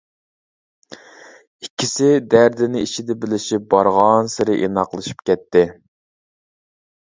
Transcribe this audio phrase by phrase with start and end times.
[1.65, 5.67] ئىككىسى دەردىنى ئىچىدە بىلىشىپ، بارغانسېرى ئىناقلىشىپ كەتتى.